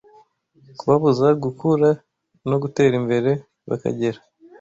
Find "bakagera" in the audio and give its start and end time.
3.69-4.19